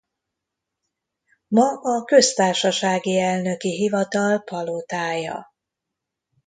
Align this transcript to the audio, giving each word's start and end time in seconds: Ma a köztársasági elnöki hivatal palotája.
Ma 1.47 1.67
a 1.81 2.03
köztársasági 2.05 3.19
elnöki 3.19 3.69
hivatal 3.71 4.39
palotája. 4.43 5.51